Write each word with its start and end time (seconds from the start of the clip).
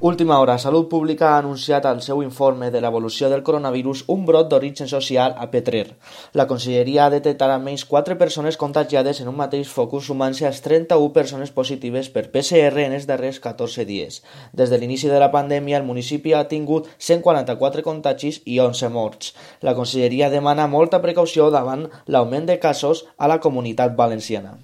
Última 0.00 0.38
hora, 0.38 0.58
Salut 0.58 0.88
Pública 0.88 1.32
ha 1.32 1.38
anunciat 1.38 1.84
al 1.84 2.00
seu 2.06 2.20
informe 2.22 2.68
de 2.70 2.78
l'evolució 2.78 3.26
del 3.32 3.42
coronavirus 3.42 4.04
un 4.14 4.20
brot 4.28 4.46
d'origen 4.46 4.86
social 4.86 5.34
a 5.36 5.48
Petrer. 5.50 5.96
La 6.38 6.46
Conselleria 6.46 7.06
ha 7.06 7.10
detectat 7.10 7.50
almenys 7.50 7.82
4 7.84 8.14
persones 8.14 8.56
contagiades 8.56 9.18
en 9.18 9.26
un 9.26 9.34
mateix 9.34 9.66
focus 9.66 10.06
sumant-se 10.06 10.46
a 10.46 10.52
31 10.54 11.10
persones 11.10 11.50
positives 11.50 12.12
per 12.14 12.28
PCR 12.30 12.84
en 12.84 12.94
els 12.94 13.10
darrers 13.10 13.42
14 13.42 13.84
dies. 13.90 14.22
Des 14.52 14.70
de 14.70 14.78
l'inici 14.78 15.10
de 15.10 15.18
la 15.18 15.32
pandèmia, 15.34 15.82
el 15.82 15.88
municipi 15.90 16.30
ha 16.32 16.46
tingut 16.46 16.86
144 16.98 17.82
contagis 17.82 18.38
i 18.46 18.60
11 18.62 18.94
morts. 18.94 19.34
La 19.66 19.74
Conselleria 19.74 20.30
demana 20.30 20.70
molta 20.70 21.02
precaució 21.02 21.50
davant 21.50 21.88
l'augment 22.06 22.46
de 22.46 22.60
casos 22.62 23.08
a 23.18 23.26
la 23.26 23.40
comunitat 23.40 23.98
valenciana. 23.98 24.60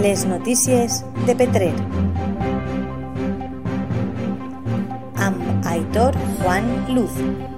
Les 0.00 0.24
notícies 0.24 1.04
de 1.26 1.36
Petrer. 1.36 1.74
Aitor 5.64 6.12
Juan 6.42 6.64
Luz. 6.94 7.55